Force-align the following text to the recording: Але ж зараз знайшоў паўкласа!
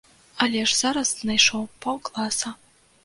Але 0.45 0.61
ж 0.71 0.77
зараз 0.79 1.11
знайшоў 1.19 1.67
паўкласа! 1.87 2.55